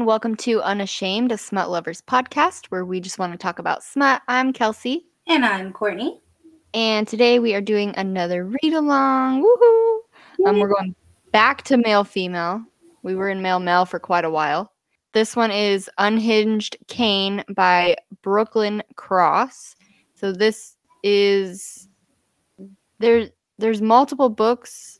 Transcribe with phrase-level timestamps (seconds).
[0.00, 0.06] everyone.
[0.06, 4.22] Welcome to Unashamed, a smut lovers podcast where we just want to talk about smut.
[4.28, 5.04] I'm Kelsey.
[5.26, 6.22] And I'm Courtney.
[6.72, 9.44] And today we are doing another read along.
[9.44, 10.46] Woohoo!
[10.46, 10.94] Um, we're going
[11.32, 12.64] back to male female.
[13.02, 14.72] We were in male male for quite a while.
[15.12, 19.76] This one is Unhinged Cain by Brooklyn Cross.
[20.14, 21.88] So this is
[23.00, 23.28] there
[23.58, 24.98] there's multiple books,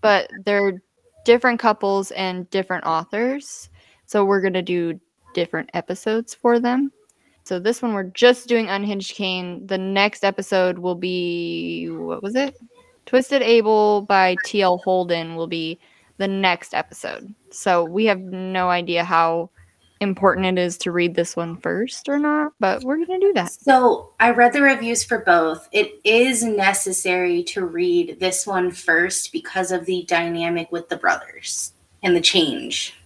[0.00, 0.80] but they're
[1.24, 3.70] different couples and different authors.
[4.14, 5.00] So we're going to do
[5.34, 6.92] different episodes for them.
[7.42, 9.66] So this one we're just doing Unhinged Cain.
[9.66, 12.56] The next episode will be what was it?
[13.06, 15.80] Twisted Abel by TL Hodel will be
[16.18, 17.34] the next episode.
[17.50, 19.50] So we have no idea how
[19.98, 23.32] important it is to read this one first or not, but we're going to do
[23.32, 23.50] that.
[23.50, 25.68] So I read the reviews for both.
[25.72, 31.72] It is necessary to read this one first because of the dynamic with the brothers
[32.04, 32.96] and the change.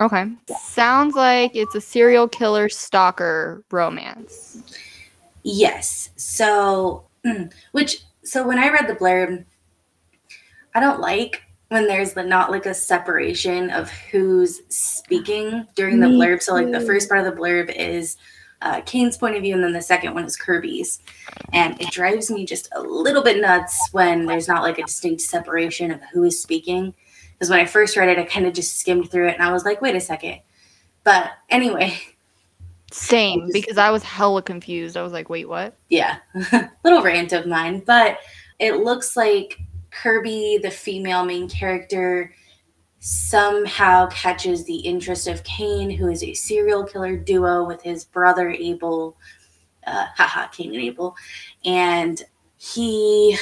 [0.00, 0.26] Okay.
[0.60, 4.62] Sounds like it's a serial killer stalker romance.
[5.42, 6.10] Yes.
[6.16, 7.06] So,
[7.72, 9.44] which, so when I read the blurb,
[10.74, 16.06] I don't like when there's the, not like a separation of who's speaking during the
[16.06, 16.42] blurb.
[16.42, 18.16] So, like, the first part of the blurb is
[18.62, 21.00] uh, Cain's point of view, and then the second one is Kirby's.
[21.52, 25.22] And it drives me just a little bit nuts when there's not like a distinct
[25.22, 26.94] separation of who is speaking.
[27.38, 29.52] Because when I first read it, I kind of just skimmed through it and I
[29.52, 30.40] was like, wait a second.
[31.04, 31.98] But anyway.
[32.92, 34.96] Same, because I was hella confused.
[34.96, 35.76] I was like, wait, what?
[35.88, 36.18] Yeah,
[36.84, 37.82] little rant of mine.
[37.84, 38.18] But
[38.58, 39.58] it looks like
[39.90, 42.32] Kirby, the female main character,
[43.00, 48.50] somehow catches the interest of Cain, who is a serial killer duo with his brother
[48.50, 49.16] Abel.
[49.86, 51.14] Uh, haha, Cain and Abel.
[51.64, 52.22] And
[52.56, 53.36] he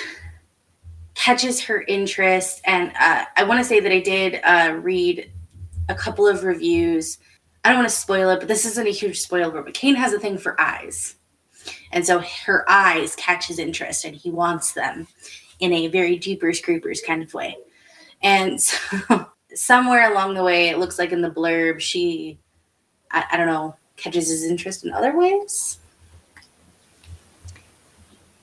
[1.15, 2.61] catches her interest.
[2.65, 5.31] And uh, I want to say that I did uh, read
[5.89, 7.19] a couple of reviews.
[7.65, 9.63] I don't want to spoil it, but this isn't a huge spoiler.
[9.63, 11.17] But Cain has a thing for eyes.
[11.93, 15.07] And so her eyes catch his interest and he wants them
[15.61, 17.57] in a very Jeepers Creepers kind of way.
[18.23, 22.39] And so somewhere along the way, it looks like in the blurb, she,
[23.11, 25.79] I, I don't know, catches his interest in other ways.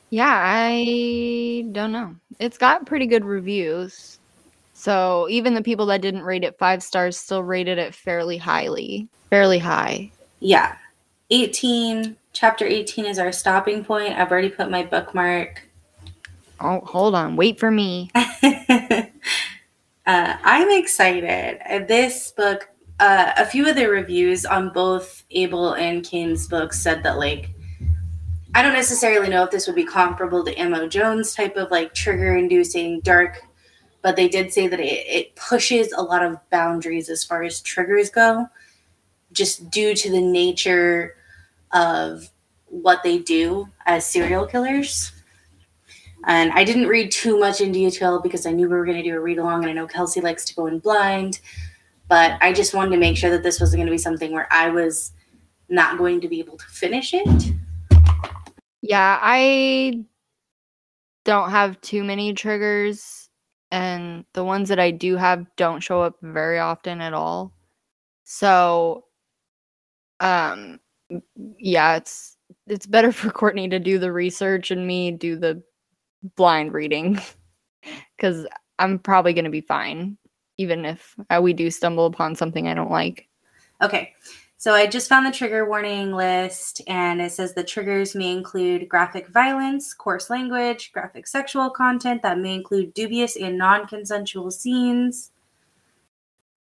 [0.09, 2.15] Yeah, I don't know.
[2.41, 4.17] It's got pretty good reviews.
[4.73, 9.07] So even the people that didn't rate it five stars still rated it fairly highly,
[9.29, 10.11] fairly high.
[10.39, 10.75] Yeah.
[11.29, 14.15] 18, chapter 18 is our stopping point.
[14.15, 15.61] I've already put my bookmark.
[16.59, 17.35] Oh, hold on.
[17.35, 18.09] Wait for me.
[18.15, 19.03] uh,
[20.07, 21.87] I'm excited.
[21.87, 22.67] This book,
[22.99, 27.51] uh, a few of the reviews on both Abel and Cain's books said that, like,
[28.53, 31.93] I don't necessarily know if this would be comparable to Amo Jones type of like
[31.93, 33.41] trigger inducing dark,
[34.01, 37.61] but they did say that it, it pushes a lot of boundaries as far as
[37.61, 38.47] triggers go,
[39.31, 41.15] just due to the nature
[41.71, 42.29] of
[42.65, 45.13] what they do as serial killers.
[46.25, 49.03] And I didn't read too much in detail because I knew we were going to
[49.03, 51.39] do a read along, and I know Kelsey likes to go in blind.
[52.09, 54.47] But I just wanted to make sure that this wasn't going to be something where
[54.51, 55.13] I was
[55.69, 57.53] not going to be able to finish it.
[58.81, 60.03] Yeah, I
[61.23, 63.29] don't have too many triggers,
[63.71, 67.53] and the ones that I do have don't show up very often at all.
[68.25, 69.05] So,
[70.19, 70.79] um,
[71.57, 72.37] yeah, it's
[72.67, 75.61] it's better for Courtney to do the research and me do the
[76.35, 77.19] blind reading
[78.17, 78.47] because
[78.79, 80.17] I'm probably going to be fine,
[80.57, 83.27] even if uh, we do stumble upon something I don't like.
[83.81, 84.13] Okay.
[84.61, 88.87] So I just found the trigger warning list, and it says the triggers may include
[88.87, 95.31] graphic violence, coarse language, graphic sexual content that may include dubious and non consensual scenes,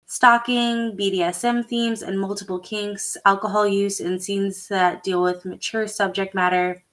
[0.08, 6.36] stalking, BDSM themes, and multiple kinks, alcohol use, and scenes that deal with mature subject
[6.36, 6.84] matter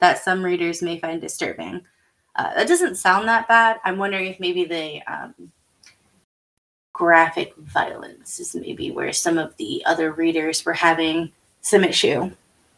[0.00, 1.80] that some readers may find disturbing.
[2.34, 3.78] Uh, that doesn't sound that bad.
[3.86, 5.50] I'm wondering if maybe the um,
[6.96, 12.30] graphic violence is maybe where some of the other readers were having some issue.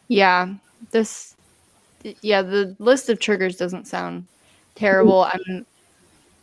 [0.09, 0.55] Yeah,
[0.91, 1.37] this,
[2.19, 4.27] yeah, the list of triggers doesn't sound
[4.75, 5.23] terrible.
[5.23, 5.51] Mm-hmm.
[5.51, 5.65] I'm,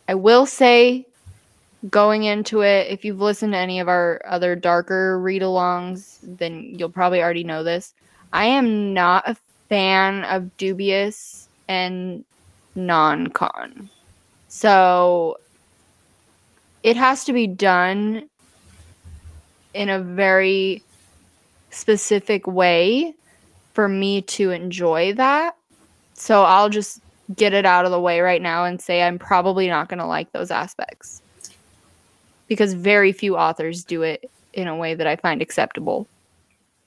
[0.07, 1.05] I will say,
[1.91, 6.89] going into it, if you've listened to any of our other darker read-alongs, then you'll
[6.89, 7.93] probably already know this.
[8.33, 9.37] I am not a
[9.69, 12.25] fan of dubious and
[12.73, 13.91] non-con.
[14.47, 15.37] So
[16.87, 18.29] it has to be done
[19.73, 20.81] in a very
[21.69, 23.13] specific way
[23.73, 25.57] for me to enjoy that.
[26.13, 27.01] So I'll just
[27.35, 30.05] get it out of the way right now and say I'm probably not going to
[30.05, 31.21] like those aspects.
[32.47, 36.07] Because very few authors do it in a way that I find acceptable.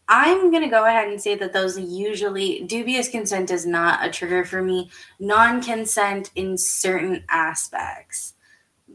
[0.09, 4.11] I'm going to go ahead and say that those usually, dubious consent is not a
[4.11, 4.89] trigger for me.
[5.19, 8.33] Non consent in certain aspects.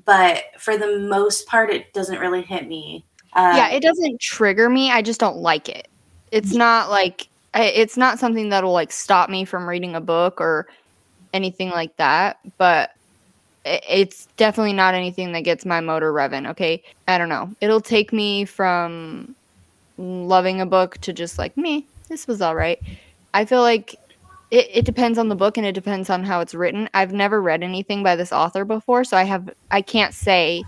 [0.06, 3.06] But for the most part, it doesn't really hit me.
[3.34, 4.92] Uh, yeah, it doesn't trigger me.
[4.92, 5.88] I just don't like it.
[6.32, 10.68] It's not like, it's not something that'll like stop me from reading a book or
[11.34, 12.40] anything like that.
[12.58, 12.92] But
[13.66, 16.50] it's definitely not anything that gets my motor revving.
[16.52, 16.84] Okay.
[17.08, 17.52] I don't know.
[17.62, 19.36] It'll take me from
[19.98, 22.80] loving a book to just like me this was all right
[23.34, 23.96] i feel like
[24.56, 26.90] it, it depends on the book and it depends on how it's written.
[26.94, 30.64] I've never read anything by this author before so i have i can't say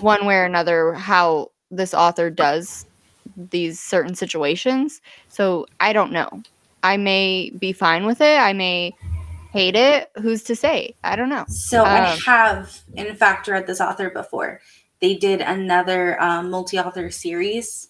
[0.00, 2.86] one way or another how this author does
[3.36, 5.00] these certain situations.
[5.28, 6.42] So i don't know.
[6.82, 8.38] I may be fine with it.
[8.38, 8.94] I may
[9.52, 10.10] hate it.
[10.20, 10.94] Who's to say?
[11.04, 11.44] I don't know.
[11.48, 14.60] So um, i have in fact read this author before.
[15.00, 17.88] They did another um, multi-author series.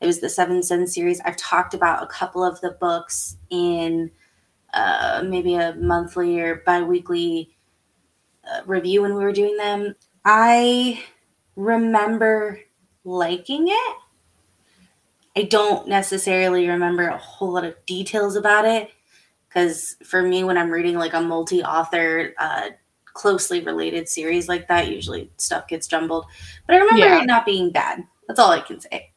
[0.00, 1.20] It was the Seven Sins series.
[1.20, 4.10] I've talked about a couple of the books in
[4.74, 7.50] uh, maybe a monthly or biweekly
[8.50, 9.94] uh, review when we were doing them.
[10.24, 11.02] I
[11.56, 12.60] remember
[13.04, 13.96] liking it.
[15.36, 18.90] I don't necessarily remember a whole lot of details about it
[19.48, 22.70] because for me, when I'm reading like a multi author, uh,
[23.04, 26.26] closely related series like that, usually stuff gets jumbled.
[26.66, 27.22] But I remember yeah.
[27.22, 28.04] it not being bad.
[28.26, 29.10] That's all I can say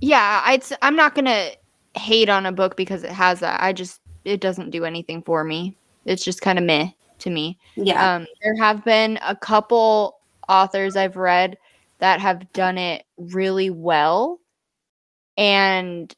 [0.00, 1.50] yeah, I'd, I'm not gonna
[1.94, 3.62] hate on a book because it has that.
[3.62, 5.76] I just it doesn't do anything for me.
[6.04, 7.58] It's just kind of meh to me.
[7.76, 8.16] Yeah.
[8.16, 11.58] Um, there have been a couple authors I've read
[11.98, 14.40] that have done it really well,
[15.36, 16.14] and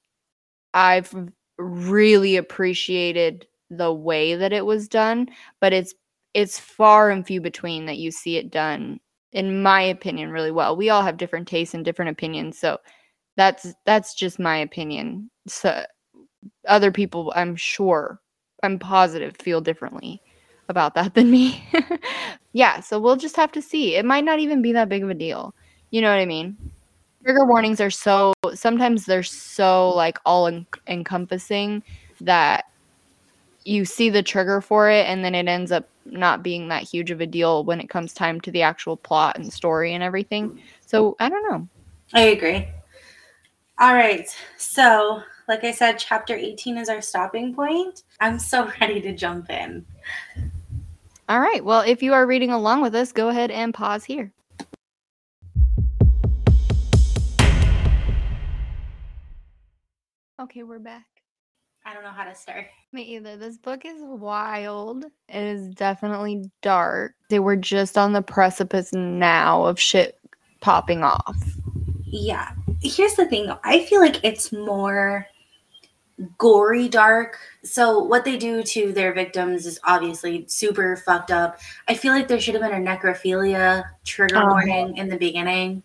[0.75, 1.15] I've
[1.59, 5.29] really appreciated the way that it was done.
[5.61, 5.95] But it's
[6.35, 9.01] it's far and few between that you see it done,
[9.33, 10.77] in my opinion, really well.
[10.77, 12.79] We all have different tastes and different opinions, so
[13.37, 15.31] that's that's just my opinion.
[15.47, 15.85] So
[16.67, 18.21] other people, I'm sure,
[18.63, 20.23] I'm positive, feel differently
[20.69, 21.63] about that than me.
[22.53, 23.97] yeah, so we'll just have to see.
[23.97, 25.55] It might not even be that big of a deal.
[25.91, 26.57] You know what I mean?
[27.25, 31.83] Trigger warnings are so sometimes they're so like all en- encompassing
[32.23, 32.65] that
[33.65, 37.11] you see the trigger for it and then it ends up not being that huge
[37.11, 40.63] of a deal when it comes time to the actual plot and story and everything.
[40.87, 41.69] So, I don't know.
[42.15, 42.67] I agree.
[43.79, 44.29] All right.
[44.57, 48.05] So, like I said, chapter 18 is our stopping point.
[48.21, 49.85] I'm so ready to jump in.
[51.29, 51.65] All right.
[51.65, 54.33] Well, if you are reading along with us, go ahead and pause here.
[60.41, 61.07] Okay, we're back.
[61.85, 62.67] I don't know how to start.
[62.93, 63.37] Me either.
[63.37, 65.05] This book is wild.
[65.29, 67.15] It is definitely dark.
[67.29, 70.17] They were just on the precipice now of shit
[70.61, 71.37] popping off.
[72.05, 72.53] Yeah
[72.83, 73.61] here's the thing though.
[73.65, 75.27] I feel like it's more
[76.39, 77.39] gory dark.
[77.63, 81.59] So what they do to their victims is obviously super fucked up.
[81.89, 85.83] I feel like there should have been a necrophilia trigger um, warning in the beginning.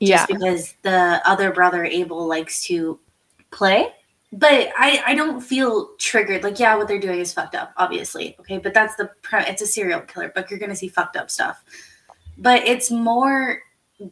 [0.00, 0.18] Yeah.
[0.18, 2.98] Just because the other brother Abel likes to
[3.50, 3.92] play.
[4.30, 6.44] But I, I don't feel triggered.
[6.44, 8.36] Like, yeah, what they're doing is fucked up, obviously.
[8.40, 8.58] Okay.
[8.58, 10.50] But that's the pre- it's a serial killer book.
[10.50, 11.64] You're gonna see fucked up stuff.
[12.36, 13.62] But it's more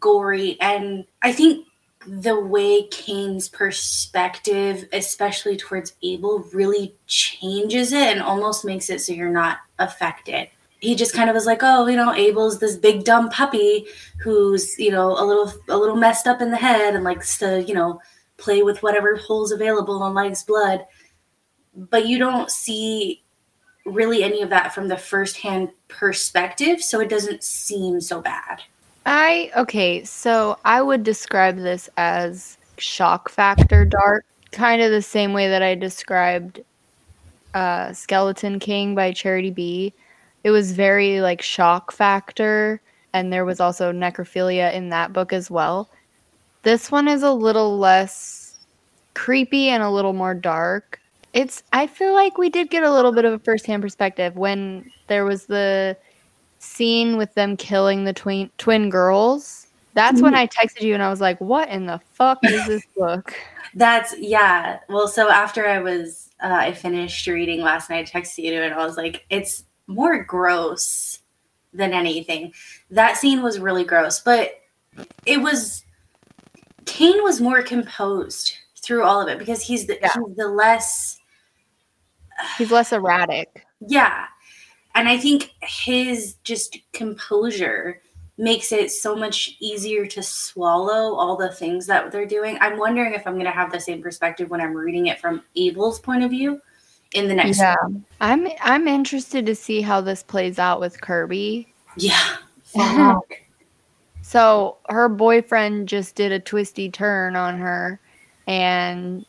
[0.01, 1.66] gory and I think
[2.07, 9.13] the way Cain's perspective, especially towards Abel, really changes it and almost makes it so
[9.13, 10.49] you're not affected.
[10.81, 13.87] He just kind of was like, oh, you know, Abel's this big dumb puppy
[14.21, 17.63] who's, you know, a little a little messed up in the head and likes to,
[17.65, 18.01] you know,
[18.37, 20.87] play with whatever holes available and likes blood.
[21.75, 23.25] But you don't see
[23.85, 28.63] really any of that from the firsthand perspective, so it doesn't seem so bad.
[29.07, 35.33] I okay, so I would describe this as shock factor dark, kind of the same
[35.33, 36.61] way that I described
[37.55, 39.95] uh, Skeleton King by Charity B.
[40.43, 42.81] It was very like shock factor,
[43.13, 45.89] and there was also necrophilia in that book as well.
[46.65, 48.57] This one is a little less
[49.15, 51.01] creepy and a little more dark.
[51.33, 54.91] It's I feel like we did get a little bit of a first-hand perspective when
[55.07, 55.97] there was the
[56.59, 59.67] scene with them killing the twin twin girls.
[59.95, 60.41] That's when mm-hmm.
[60.41, 63.35] I texted you and I was like, "What in the fuck is this book?"
[63.75, 64.81] That's yeah.
[64.89, 68.75] Well, so after I was uh, I finished reading last night, I texted you and
[68.75, 71.21] I was like, "It's more gross
[71.73, 72.53] than anything."
[72.91, 74.61] That scene was really gross, but
[75.25, 75.85] it was
[76.87, 80.13] Cain was more composed through all of it because he's the yeah.
[80.15, 81.19] he's the less
[82.59, 83.67] he's less erratic.
[83.87, 84.27] Yeah,
[84.97, 88.01] and I think his just composure
[88.39, 92.59] makes it so much easier to swallow all the things that they're doing.
[92.61, 95.43] I'm wondering if I'm going to have the same perspective when I'm reading it from
[95.55, 96.61] Abel's point of view
[97.15, 97.77] in the next Yeah.
[98.21, 101.73] I'm I'm interested to see how this plays out with Kirby.
[101.97, 102.37] Yeah.
[102.65, 103.23] Fuck.
[104.23, 108.01] So her boyfriend just did a twisty turn on her
[108.49, 109.25] and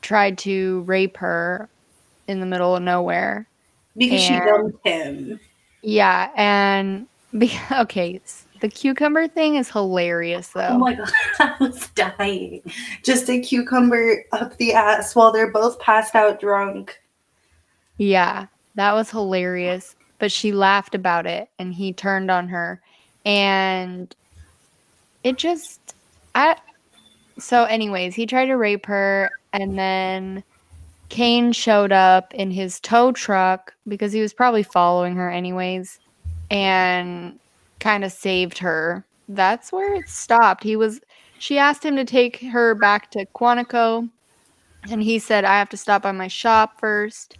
[0.00, 1.68] tried to rape her
[2.26, 3.46] in the middle of nowhere.
[3.96, 5.40] Because she dumped him.
[5.82, 7.06] Yeah, and
[7.36, 8.20] be, okay,
[8.60, 10.68] the cucumber thing is hilarious though.
[10.70, 12.62] Oh my god, I was dying.
[13.02, 17.00] Just a cucumber up the ass while they're both passed out drunk.
[17.98, 18.46] Yeah,
[18.76, 19.96] that was hilarious.
[20.18, 22.80] But she laughed about it and he turned on her.
[23.26, 24.14] And
[25.24, 25.96] it just
[26.36, 26.56] I
[27.38, 30.44] so anyways, he tried to rape her and then
[31.12, 36.00] Cain showed up in his tow truck because he was probably following her anyways
[36.50, 37.38] and
[37.80, 39.04] kind of saved her.
[39.28, 40.64] That's where it stopped.
[40.64, 41.02] He was
[41.38, 44.08] she asked him to take her back to Quantico
[44.90, 47.36] and he said I have to stop by my shop first.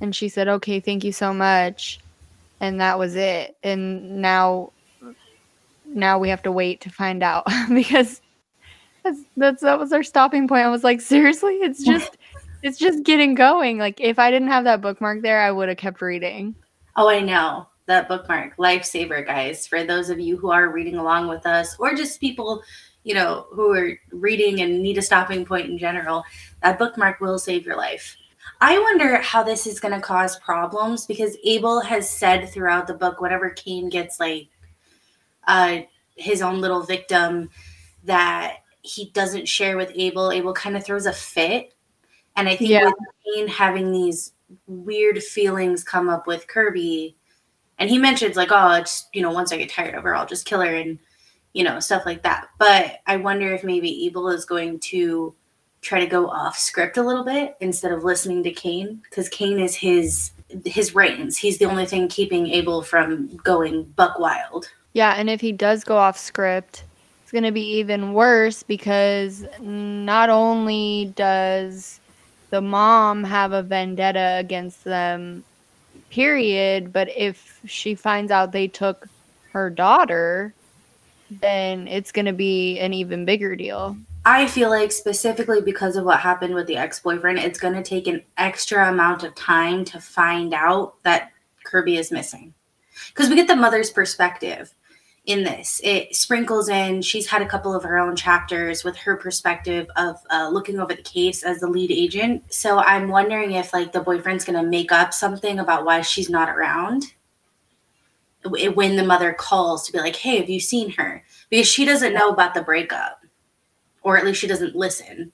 [0.00, 2.00] And she said, "Okay, thank you so much."
[2.60, 3.54] And that was it.
[3.62, 4.72] And now
[5.84, 8.22] now we have to wait to find out because
[9.02, 10.64] that's, that's that was our stopping point.
[10.64, 11.56] I was like, "Seriously?
[11.56, 12.16] It's just
[12.64, 13.78] it's just getting going.
[13.78, 16.54] Like if I didn't have that bookmark there, I would have kept reading."
[16.96, 17.68] Oh, I know.
[17.86, 19.66] That bookmark, lifesaver, guys.
[19.66, 22.62] For those of you who are reading along with us, or just people,
[23.02, 26.24] you know, who are reading and need a stopping point in general,
[26.62, 28.16] that bookmark will save your life.
[28.60, 32.94] I wonder how this is going to cause problems because Abel has said throughout the
[32.94, 34.48] book, whenever Cain gets like
[35.46, 35.80] uh,
[36.16, 37.50] his own little victim
[38.04, 41.73] that he doesn't share with Abel, Abel kind of throws a fit.
[42.36, 42.90] And I think Yeah.
[43.36, 44.32] with having these
[44.66, 47.16] weird feelings come up with Kirby,
[47.78, 50.26] and he mentions like, oh, it's you know, once I get tired of her, I'll
[50.26, 50.98] just kill her and
[51.54, 52.48] you know, stuff like that.
[52.58, 55.34] But I wonder if maybe Abel is going to
[55.80, 59.58] try to go off script a little bit instead of listening to Cain, because Cain
[59.60, 60.32] is his
[60.64, 61.36] his reins.
[61.36, 64.68] He's the only thing keeping Abel from going buck wild.
[64.92, 66.84] Yeah, and if he does go off script,
[67.22, 72.00] it's going to be even worse because not only does
[72.54, 75.42] the mom have a vendetta against them,
[76.10, 79.08] period, but if she finds out they took
[79.50, 80.54] her daughter,
[81.40, 83.96] then it's going to be an even bigger deal.
[84.24, 88.06] I feel like specifically because of what happened with the ex-boyfriend, it's going to take
[88.06, 91.32] an extra amount of time to find out that
[91.64, 92.54] Kirby is missing.
[93.08, 94.72] Because we get the mother's perspective
[95.26, 95.80] in this.
[95.82, 100.16] It sprinkles in, she's had a couple of her own chapters with her perspective of
[100.30, 102.52] uh, looking over the case as the lead agent.
[102.52, 106.28] So I'm wondering if like the boyfriend's going to make up something about why she's
[106.28, 107.14] not around
[108.44, 111.24] when the mother calls to be like, hey, have you seen her?
[111.48, 113.24] Because she doesn't know about the breakup
[114.02, 115.32] or at least she doesn't listen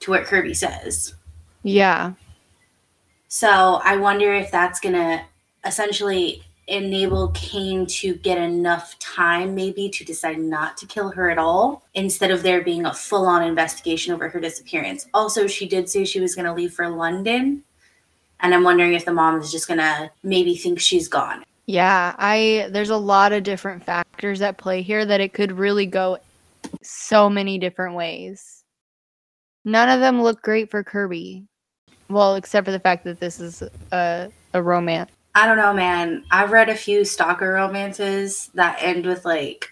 [0.00, 1.14] to what Kirby says.
[1.62, 2.12] Yeah.
[3.28, 5.24] So I wonder if that's gonna
[5.64, 11.38] essentially enable Cain to get enough time maybe to decide not to kill her at
[11.38, 15.06] all instead of there being a full-on investigation over her disappearance.
[15.12, 17.62] Also, she did say she was gonna leave for London.
[18.40, 21.44] And I'm wondering if the mom is just gonna maybe think she's gone.
[21.66, 25.86] Yeah, I there's a lot of different factors at play here that it could really
[25.86, 26.18] go
[26.82, 28.64] so many different ways.
[29.64, 31.44] None of them look great for Kirby.
[32.08, 33.62] Well, except for the fact that this is
[33.92, 35.10] a a romance.
[35.34, 36.24] I don't know, man.
[36.30, 39.70] I've read a few stalker romances that end with like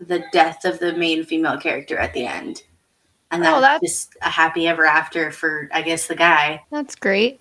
[0.00, 2.62] the death of the main female character at the end.
[3.30, 6.62] And that's, Oh, that's- just a happy ever after for I guess the guy.
[6.70, 7.40] That's great.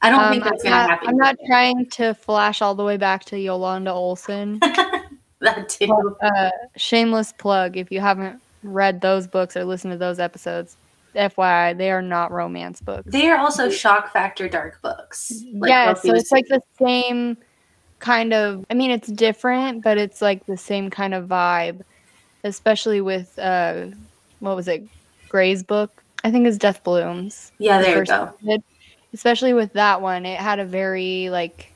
[0.00, 1.08] I don't Um, think that's I'm gonna not, happen.
[1.08, 4.58] I'm not trying to flash all the way back to Yolanda Olson.
[5.40, 6.16] that too.
[6.20, 10.76] uh, shameless plug if you haven't read those books or listened to those episodes.
[11.14, 13.04] FYI, they are not romance books.
[13.06, 15.32] They are also shock factor dark books.
[15.44, 17.36] yeah, so it's like the same
[17.98, 18.64] kind of.
[18.70, 21.82] I mean, it's different, but it's like the same kind of vibe,
[22.44, 23.86] especially with uh,
[24.40, 24.84] what was it,
[25.28, 26.02] Gray's book?
[26.24, 27.52] I think it's Death Blooms.
[27.58, 28.32] Yeah, the there you go.
[28.44, 28.62] did.
[29.14, 31.72] Especially with that one, it had a very like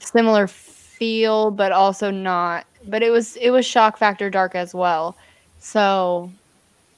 [0.00, 2.66] similar feel, but also not.
[2.86, 5.16] But it was it was shock factor dark as well.
[5.58, 6.30] So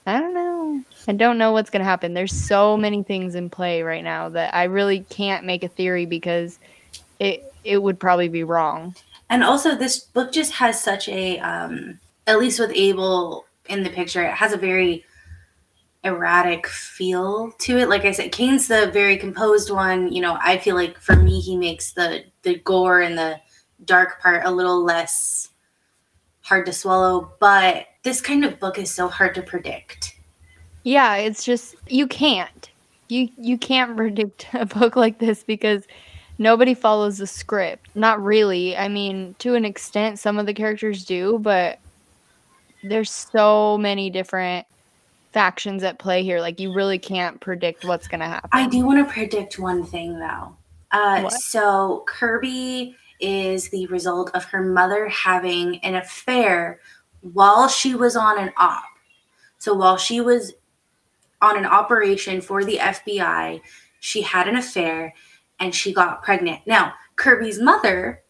[0.07, 0.83] I don't know.
[1.09, 2.15] I don't know what's gonna happen.
[2.15, 6.07] There's so many things in play right now that I really can't make a theory
[6.07, 6.59] because
[7.19, 8.95] it it would probably be wrong.
[9.29, 13.91] And also, this book just has such a, um, at least with Abel in the
[13.91, 15.05] picture, it has a very
[16.05, 17.89] erratic feel to it.
[17.89, 20.13] Like I said, Cain's the very composed one.
[20.13, 23.41] You know, I feel like for me, he makes the the gore and the
[23.85, 25.49] dark part a little less
[26.43, 27.33] hard to swallow.
[27.41, 30.06] But this kind of book is so hard to predict.
[30.87, 32.71] Yeah, it's just you can't.
[33.09, 35.83] You you can't predict a book like this because
[36.39, 37.89] nobody follows the script.
[37.97, 38.77] Not really.
[38.77, 41.81] I mean, to an extent some of the characters do, but
[42.85, 44.65] there's so many different
[45.33, 46.41] factions at play here.
[46.41, 48.51] Like you really can't predict what's going to happen.
[48.53, 50.57] I do want to predict one thing though.
[50.93, 56.79] Uh, so Kirby is the result of her mother having an affair
[57.33, 58.85] while she was on an op.
[59.59, 60.53] So while she was
[61.43, 63.61] on an operation for the FBI,
[64.01, 65.15] she had an affair
[65.61, 66.61] and she got pregnant.
[66.67, 68.23] Now, Kirby's mother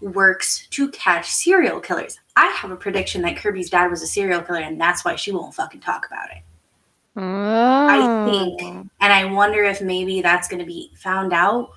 [0.00, 2.18] works to catch serial killers.
[2.36, 5.32] I have a prediction that Kirby's dad was a serial killer and that's why she
[5.32, 6.42] won't fucking talk about it.
[7.16, 8.30] Oh.
[8.30, 8.60] think-
[9.00, 11.70] And I wonder if maybe that's going to be found out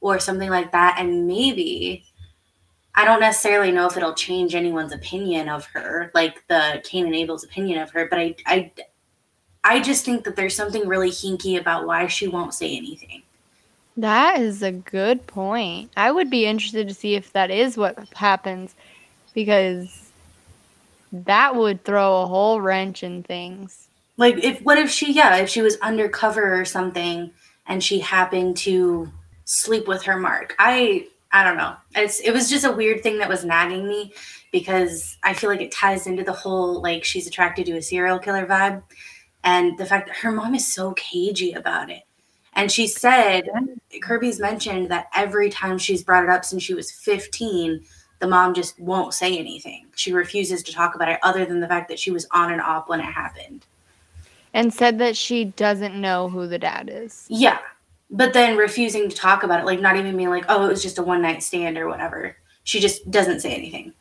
[0.00, 0.96] or something like that.
[0.98, 2.04] And maybe,
[2.94, 7.14] I don't necessarily know if it'll change anyone's opinion of her, like the Cain and
[7.14, 8.72] Abel's opinion of her, but I, I,
[9.64, 13.22] I just think that there's something really hinky about why she won't say anything.
[13.96, 15.90] That is a good point.
[15.96, 18.74] I would be interested to see if that is what happens
[19.34, 20.10] because
[21.12, 23.88] that would throw a whole wrench in things.
[24.16, 27.30] Like, if what if she, yeah, if she was undercover or something
[27.66, 29.10] and she happened to
[29.44, 30.54] sleep with her mark?
[30.58, 31.74] I, I don't know.
[31.96, 34.12] It's it was just a weird thing that was nagging me
[34.52, 38.20] because I feel like it ties into the whole like she's attracted to a serial
[38.20, 38.82] killer vibe,
[39.44, 42.02] and the fact that her mom is so cagey about it.
[42.54, 43.48] And she said
[44.00, 47.84] Kirby's mentioned that every time she's brought it up since she was 15,
[48.20, 49.86] the mom just won't say anything.
[49.94, 52.60] She refuses to talk about it other than the fact that she was on and
[52.60, 53.66] off when it happened.
[54.54, 57.26] And said that she doesn't know who the dad is.
[57.28, 57.58] Yeah.
[58.10, 60.82] But then refusing to talk about it, like not even being like, oh, it was
[60.82, 62.36] just a one night stand or whatever.
[62.62, 63.92] She just doesn't say anything.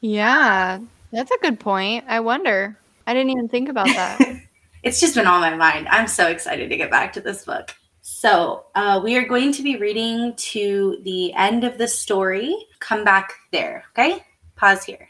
[0.00, 0.80] Yeah,
[1.12, 2.06] that's a good point.
[2.08, 2.78] I wonder.
[3.06, 4.42] I didn't even think about that.
[4.88, 5.86] It's just been on my mind.
[5.90, 7.74] I'm so excited to get back to this book.
[8.00, 12.56] So, uh, we are going to be reading to the end of the story.
[12.80, 14.24] Come back there, okay?
[14.56, 15.08] Pause here.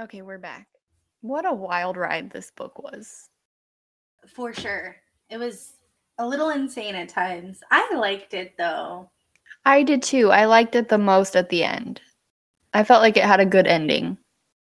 [0.00, 0.66] okay, we're back.
[1.20, 3.28] What a wild ride this book was.
[4.28, 4.96] For sure.
[5.28, 5.74] It was
[6.16, 7.60] a little insane at times.
[7.70, 9.10] I liked it though.
[9.66, 10.30] I did too.
[10.30, 12.00] I liked it the most at the end.
[12.72, 14.16] I felt like it had a good ending.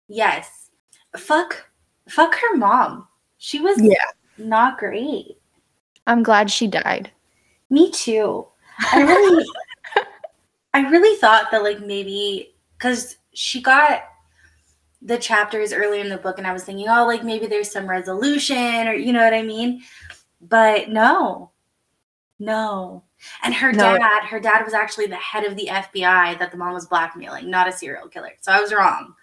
[0.10, 0.70] Yes.
[1.16, 1.70] Fuck
[2.10, 3.08] fuck her mom.
[3.38, 3.94] She was Yeah.
[4.38, 5.38] not great.
[6.08, 7.12] I'm glad she died.
[7.70, 8.48] Me too.
[8.92, 9.46] I really
[10.74, 14.04] I really thought that like maybe cuz she got
[15.02, 17.90] the chapters earlier in the book and I was thinking, "Oh, like maybe there's some
[17.90, 19.84] resolution or you know what I mean?"
[20.42, 21.52] But no.
[22.40, 23.04] No.
[23.44, 23.98] And her No.
[23.98, 27.50] dad, her dad was actually the head of the FBI that the mom was blackmailing,
[27.50, 28.34] not a serial killer.
[28.42, 29.14] So I was wrong.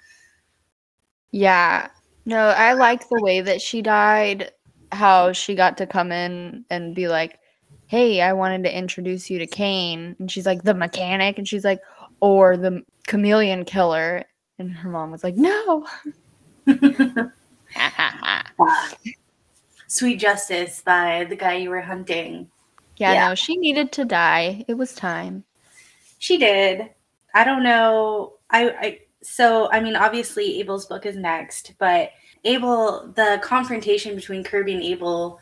[1.36, 1.88] Yeah.
[2.24, 4.52] No, I like the way that she died,
[4.90, 7.38] how she got to come in and be like,
[7.88, 10.16] Hey, I wanted to introduce you to Cain.
[10.18, 11.36] And she's like, The mechanic.
[11.36, 11.80] And she's like,
[12.20, 14.24] Or the chameleon killer.
[14.58, 15.86] And her mom was like, No.
[19.88, 22.50] Sweet Justice by the guy you were hunting.
[22.96, 23.28] yeah, Yeah.
[23.28, 24.64] no, she needed to die.
[24.68, 25.44] It was time.
[26.18, 26.88] She did.
[27.34, 28.32] I don't know.
[28.50, 32.10] I, I so I mean obviously Abel's book is next, but
[32.44, 35.40] Abel the confrontation between Kirby and Abel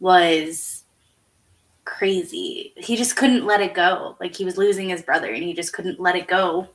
[0.00, 0.84] was
[1.84, 2.72] crazy.
[2.76, 4.16] He just couldn't let it go.
[4.20, 6.68] Like he was losing his brother and he just couldn't let it go.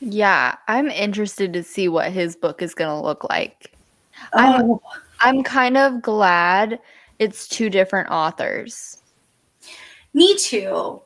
[0.00, 3.72] Yeah, I'm interested to see what his book is going to look like.
[4.32, 4.82] I'm- Oh,
[5.20, 6.78] I'm kind of glad
[7.18, 9.02] it's two different authors.
[10.14, 11.02] me too.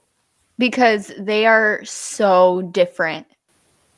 [0.58, 3.26] because they are so different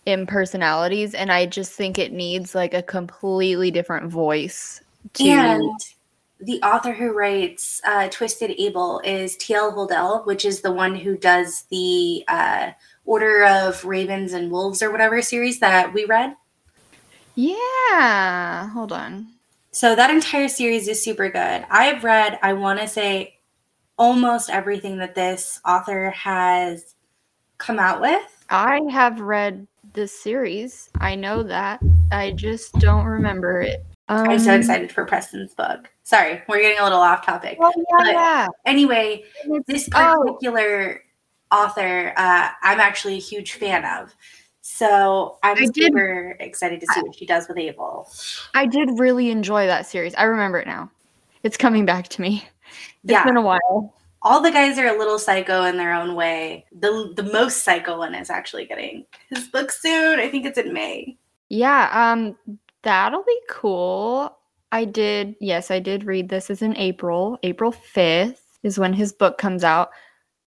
[0.07, 4.81] in personalities and i just think it needs like a completely different voice
[5.15, 5.71] to And
[6.41, 9.73] the author who writes uh, Twisted Abel is T.L.
[9.73, 12.73] Hodel, which is the one who does the uh,
[13.07, 16.37] Order of Ravens and Wolves or whatever series that we read.
[17.35, 19.29] yeah hold on
[19.73, 21.67] So that entire series is super good.
[21.71, 23.39] I've read, I want to say,
[23.99, 26.95] almost everything that this author has
[27.59, 28.45] come out with.
[28.51, 31.81] i have read this series i know that
[32.13, 35.91] i just don't remember it um, I'm so excited for Preston's book.
[36.05, 37.59] Sorry, we're getting a little off topic.
[37.61, 38.47] oh yeah, yeah.
[38.65, 39.25] Anyway,
[39.67, 41.03] this oh, particular
[41.51, 44.15] author, uh, I'm actually a huge fan of.
[44.61, 48.09] So I'm I did- super excited to see what she does with Abel.
[48.55, 50.89] i did really enjoy that series i remember it now
[51.43, 52.45] it's coming back to me
[53.03, 53.25] It's Yeah.
[53.25, 56.65] been a while all the guys are a little psycho in their own way.
[56.73, 60.21] The the most psycho one is actually getting his book soon.
[60.21, 61.17] I think it's in May.
[61.49, 62.37] Yeah, um
[62.83, 64.37] that'll be cool.
[64.73, 67.39] I did yes, I did read this is in April.
[67.43, 69.91] April 5th is when his book comes out.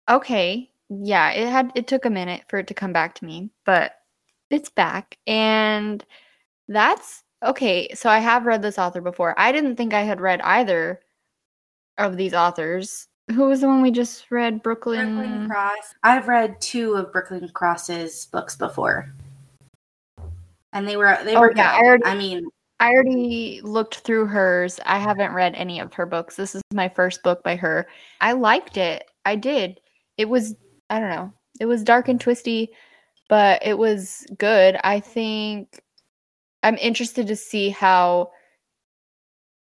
[0.09, 0.69] Okay.
[0.89, 3.93] Yeah, it had it took a minute for it to come back to me, but
[4.49, 6.05] it's back and
[6.67, 7.89] that's okay.
[7.95, 9.33] So I have read this author before.
[9.39, 11.01] I didn't think I had read either
[11.97, 13.07] of these authors.
[13.33, 14.61] Who was the one we just read?
[14.63, 15.15] Brooklyn.
[15.15, 15.95] Brooklyn Cross.
[16.03, 19.11] I've read two of Brooklyn Cross's books before.
[20.71, 22.47] And they were they Oh, were yeah, I already- I mean,
[22.79, 24.79] I already looked through hers.
[24.85, 26.35] I haven't read any of her books.
[26.35, 27.87] This is my first book by her.
[28.21, 29.09] I liked it.
[29.25, 29.79] I did.
[30.17, 30.55] It was,
[30.89, 32.69] I don't know, it was dark and twisty,
[33.29, 34.77] but it was good.
[34.83, 35.81] I think
[36.63, 38.31] I'm interested to see how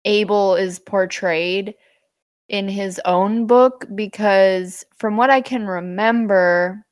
[0.06, 1.76] Abel is portrayed
[2.50, 6.84] in his own book because, from what I can remember,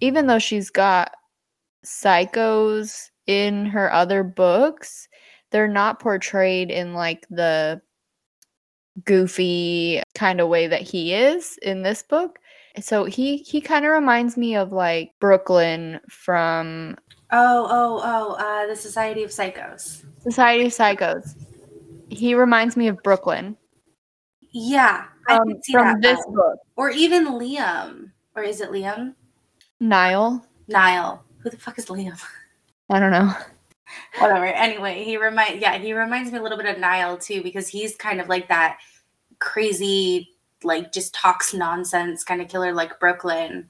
[0.00, 1.12] even though she's got
[1.84, 5.08] psychos in her other books,
[5.50, 7.80] they're not portrayed in like the
[9.04, 12.38] goofy kind of way that he is in this book.
[12.80, 16.96] So he he kind of reminds me of like Brooklyn from
[17.30, 20.04] oh, oh, oh, uh, the Society of Psychos.
[20.22, 21.36] Society of Psychos.
[22.08, 23.56] He reminds me of Brooklyn
[24.56, 26.02] Yeah, I can see from that.
[26.02, 26.34] this vibe.
[26.34, 26.58] book.
[26.76, 28.12] Or even Liam.
[28.36, 29.14] Or is it Liam?
[29.80, 30.46] Niall.
[30.68, 31.24] Niall.
[31.40, 32.18] Who the fuck is Liam?
[32.88, 33.32] I don't know.
[34.20, 34.46] Whatever.
[34.46, 37.96] Anyway, he remind yeah, he reminds me a little bit of Niall too, because he's
[37.96, 38.78] kind of like that
[39.40, 40.30] crazy,
[40.62, 43.68] like just talks nonsense kind of killer like Brooklyn.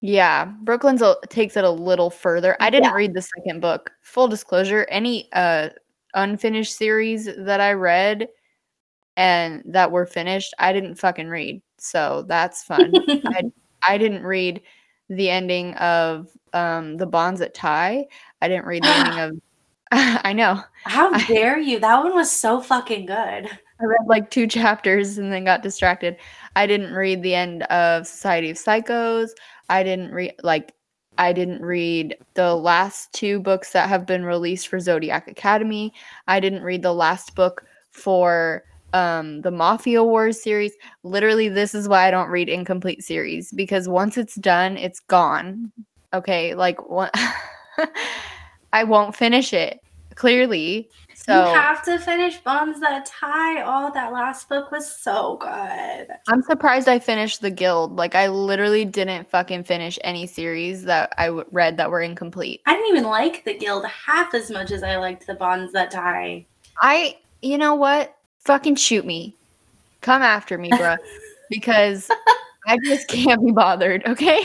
[0.00, 2.56] Yeah, Brooklyn's a, takes it a little further.
[2.60, 2.94] I didn't Yeah.
[2.94, 3.90] read the second book.
[4.02, 5.70] Full disclosure, any uh
[6.14, 8.28] unfinished series that I read
[9.18, 11.60] and that were finished, I didn't fucking read.
[11.76, 12.92] So that's fun.
[13.26, 13.42] I
[13.86, 14.62] I didn't read
[15.10, 18.06] the ending of um The Bonds That Tie.
[18.40, 19.40] I didn't read the ending of
[19.90, 20.62] I know.
[20.84, 21.80] How I- dare you?
[21.80, 23.50] That one was so fucking good.
[23.80, 26.16] I read like two chapters and then got distracted.
[26.56, 29.30] I didn't read the end of Society of Psychos.
[29.68, 30.74] I didn't read like
[31.16, 35.92] I didn't read the last two books that have been released for Zodiac Academy.
[36.28, 40.72] I didn't read the last book for um the Mafia Wars series.
[41.02, 45.72] Literally this is why I don't read incomplete series because once it's done, it's gone.
[46.12, 47.14] Okay, like what
[48.72, 49.80] I won't finish it.
[50.14, 50.90] Clearly.
[51.14, 53.62] So you have to finish Bonds That Tie.
[53.62, 56.08] Oh, that last book was so good.
[56.26, 57.96] I'm surprised I finished The Guild.
[57.96, 62.62] Like, I literally didn't fucking finish any series that I w- read that were incomplete.
[62.66, 65.90] I didn't even like the guild half as much as I liked the Bonds That
[65.90, 66.46] Tie.
[66.82, 68.16] I, you know what?
[68.48, 69.36] Fucking shoot me.
[70.00, 70.96] Come after me, bruh.
[71.50, 72.10] because
[72.66, 74.40] I just can't be bothered, okay?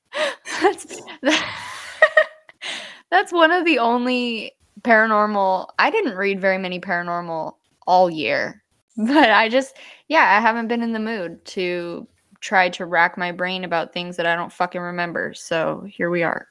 [0.62, 1.02] that's,
[3.10, 5.68] that's one of the only paranormal.
[5.78, 8.62] I didn't read very many paranormal all year.
[8.96, 9.76] But I just,
[10.08, 12.08] yeah, I haven't been in the mood to
[12.40, 15.34] try to rack my brain about things that I don't fucking remember.
[15.34, 16.48] So here we are.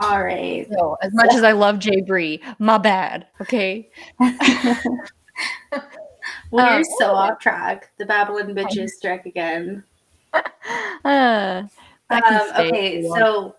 [0.00, 0.66] All right.
[0.72, 2.00] So as much as I love J.
[2.00, 3.26] Bree, my bad.
[3.42, 3.90] Okay.
[6.50, 7.90] We're Um, so off track.
[7.98, 9.84] The Babylon bitches strike again.
[11.04, 11.62] Uh,
[12.10, 12.20] Um,
[12.58, 13.20] okay, if you want.
[13.20, 13.56] so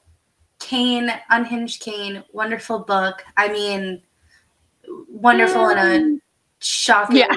[0.59, 3.23] Cain, Unhinged Cain, wonderful book.
[3.37, 4.01] I mean,
[5.09, 6.19] wonderful in a
[6.59, 7.35] shocking, Yeah.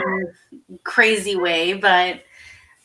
[0.84, 2.22] crazy way, but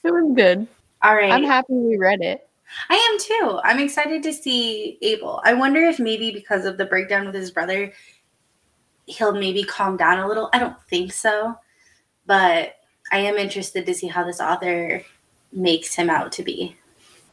[0.04, 0.68] it was good.
[1.04, 1.32] all right.
[1.32, 2.48] I'm happy we read it.
[2.90, 3.60] I am too.
[3.64, 5.42] I'm excited to see Abel.
[5.44, 7.92] I wonder if maybe because of the breakdown with his brother,
[9.08, 10.50] he'll maybe calm down a little.
[10.54, 11.56] I don't think so,
[12.26, 12.76] but
[13.12, 15.04] I am interested to see how this author
[15.52, 16.76] makes him out to be.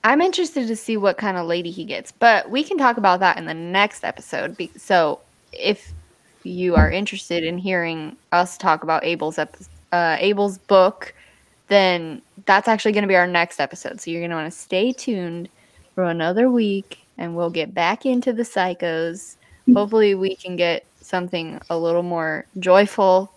[0.05, 3.21] I'm interested to see what kind of lady he gets, but we can talk about
[3.21, 4.57] that in the next episode.
[4.77, 5.21] So
[5.53, 5.93] if
[6.45, 11.15] you are interested in hearing us talk about Abel's uh, Abel's book,
[11.69, 14.01] then that's actually going to be our next episode.
[14.01, 15.49] So you're going to want to stay tuned
[15.95, 19.37] for another week, and we'll get back into the psychos.
[19.75, 23.33] Hopefully, we can get something a little more joyful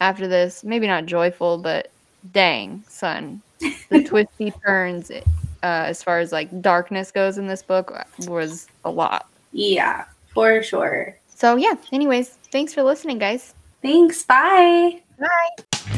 [0.00, 0.64] after this.
[0.64, 1.90] Maybe not joyful, but
[2.32, 3.42] dang, son,
[3.88, 5.20] the twisty turns uh,
[5.62, 7.92] as far as like darkness goes in this book
[8.26, 9.28] was a lot.
[9.52, 11.16] Yeah, for sure.
[11.34, 11.74] So yeah.
[11.92, 13.54] Anyways, thanks for listening, guys.
[13.82, 14.24] Thanks.
[14.24, 15.00] Bye.
[15.18, 15.96] Bye.